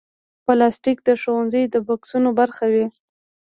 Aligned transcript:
پلاستيک 0.45 0.97
د 1.05 1.09
ښوونځي 1.21 1.63
د 1.73 1.75
بکسونو 1.87 2.29
برخه 2.39 2.65
وي. 2.73 2.85